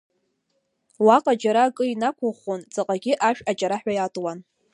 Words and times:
Уаҟа 1.05 1.33
џьара 1.41 1.61
акы 1.65 1.83
инақәыӷәӷәон, 1.87 2.61
ҵаҟагьы 2.73 3.13
ашә 3.27 3.41
аҷараҳәа 3.51 3.93
иатуан. 3.95 4.39